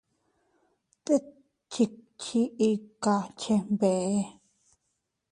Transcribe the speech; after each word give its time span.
Tet 1.05 1.25
chikchi 1.71 2.41
ikaa 2.69 3.23
chenbeʼe. 3.39 4.19